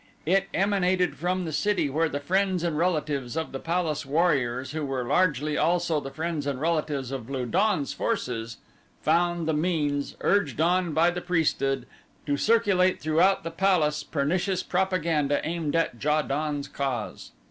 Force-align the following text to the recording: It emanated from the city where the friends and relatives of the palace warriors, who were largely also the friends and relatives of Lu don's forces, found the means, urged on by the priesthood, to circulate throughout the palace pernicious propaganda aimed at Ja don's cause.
It 0.25 0.49
emanated 0.51 1.15
from 1.15 1.45
the 1.45 1.51
city 1.51 1.87
where 1.87 2.09
the 2.09 2.19
friends 2.19 2.63
and 2.63 2.75
relatives 2.75 3.37
of 3.37 3.51
the 3.51 3.59
palace 3.59 4.03
warriors, 4.03 4.71
who 4.71 4.83
were 4.83 5.03
largely 5.03 5.59
also 5.59 5.99
the 5.99 6.09
friends 6.09 6.47
and 6.47 6.59
relatives 6.59 7.11
of 7.11 7.29
Lu 7.29 7.45
don's 7.45 7.93
forces, 7.93 8.57
found 8.99 9.47
the 9.47 9.53
means, 9.53 10.15
urged 10.21 10.59
on 10.59 10.93
by 10.93 11.11
the 11.11 11.21
priesthood, 11.21 11.85
to 12.25 12.35
circulate 12.35 12.99
throughout 12.99 13.43
the 13.43 13.51
palace 13.51 14.03
pernicious 14.03 14.63
propaganda 14.63 15.39
aimed 15.47 15.75
at 15.75 16.03
Ja 16.03 16.23
don's 16.23 16.67
cause. 16.67 17.33